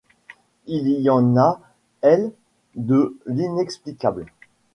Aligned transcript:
Il 0.65 0.87
y 0.89 1.09
a 1.09 1.13
en 1.13 1.61
elle 2.01 2.31
de 2.75 3.19
l’inexplicable. 3.27 4.25